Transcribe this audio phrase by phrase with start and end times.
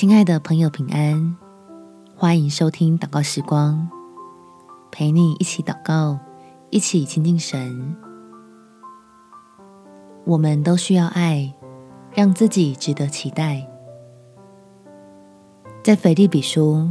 [0.00, 1.36] 亲爱的朋友，平安！
[2.16, 3.86] 欢迎收听祷告时光，
[4.90, 6.18] 陪你一起祷告，
[6.70, 7.94] 一起亲近神。
[10.24, 11.52] 我们都需要爱，
[12.14, 13.68] 让自己值得期待。
[15.84, 16.90] 在腓立比书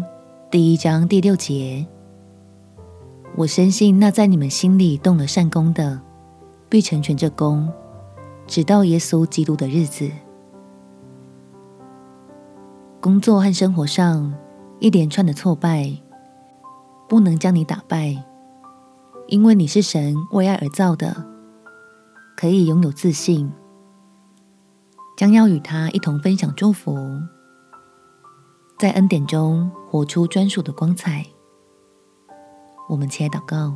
[0.51, 1.87] 第一章第六节，
[3.35, 5.99] 我深信那在你们心里动了善工的，
[6.69, 7.67] 必成全这工，
[8.45, 10.07] 直到耶稣基督的日子。
[13.09, 14.31] 工作和生活上
[14.79, 15.91] 一连串的挫败，
[17.07, 18.23] 不能将你打败，
[19.25, 21.25] 因为你是神为爱而造的，
[22.37, 23.51] 可以拥有自信，
[25.17, 26.95] 将要与他一同分享祝福，
[28.77, 31.25] 在恩典中活出专属的光彩。
[32.87, 33.75] 我们起来祷告，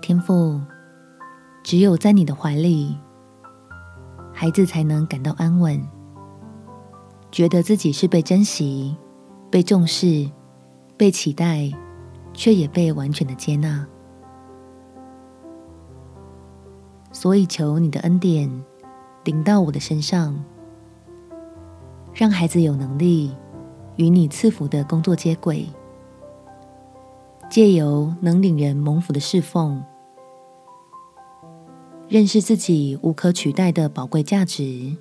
[0.00, 0.60] 天父，
[1.64, 2.96] 只有在你的怀里。
[4.40, 5.86] 孩子才能感到安稳，
[7.30, 8.96] 觉得自己是被珍惜、
[9.50, 10.30] 被重视、
[10.96, 11.70] 被期待，
[12.32, 13.86] 却也被完全的接纳。
[17.12, 18.50] 所以求你的恩典
[19.24, 20.42] 临到我的身上，
[22.14, 23.36] 让孩子有能力
[23.96, 25.68] 与你赐福的工作接轨，
[27.50, 29.84] 借由能领人蒙福的侍奉。
[32.10, 34.96] 认识自己无可取代的宝贵价值，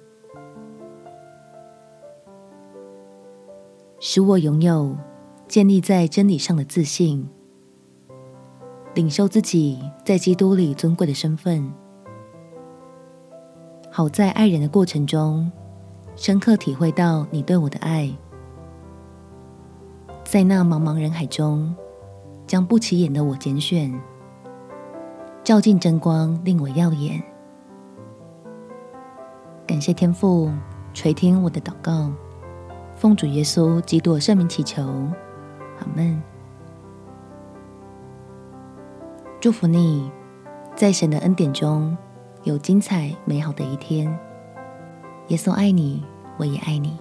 [3.99, 4.95] 使我拥有
[5.47, 7.27] 建立在真理上的自信，
[8.93, 11.73] 领受自己在基督里尊贵的身份，
[13.89, 15.51] 好在爱人的过程中
[16.15, 18.15] 深刻体会到你对我的爱，
[20.23, 21.75] 在那茫茫人海中
[22.45, 23.99] 将不起眼的我拣选。
[25.49, 27.19] 照进真光，令我耀眼。
[29.65, 30.51] 感谢天父
[30.93, 32.11] 垂听我的祷告，
[32.95, 36.21] 奉主耶稣基督圣名祈求，阿门。
[39.41, 40.11] 祝福你，
[40.75, 41.97] 在神的恩典中
[42.43, 44.07] 有精彩美好的一天。
[45.29, 46.05] 耶稣爱你，
[46.37, 46.95] 我也爱你。